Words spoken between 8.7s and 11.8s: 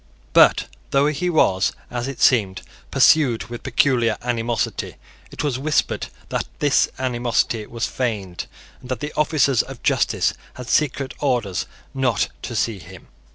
and that the officers of justice had secret orders